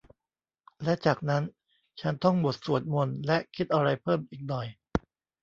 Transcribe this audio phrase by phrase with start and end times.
[0.83, 1.43] และจากนั้น
[1.99, 4.67] ฉันท่องบทสวดมนต์และคิดอะไรเพิ่มอีกหน่อย